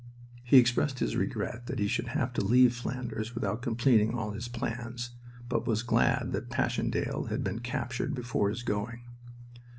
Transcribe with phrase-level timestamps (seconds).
[0.43, 4.47] He expressed his regret that he should have to leave Flanders without completing all his
[4.47, 5.11] plans,
[5.47, 9.03] but was glad that Passchendaele had been captured before his going.